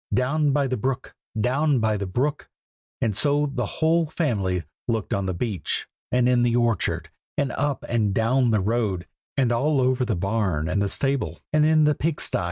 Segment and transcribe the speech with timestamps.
[0.15, 1.13] "Down by the brook!
[1.39, 2.49] down by the brook!"
[3.01, 7.85] and so the whole family looked on the beach, and in the orchard, and up
[7.87, 9.05] and down the road,
[9.37, 12.39] and all over the barn and the stable, and in the pig sty.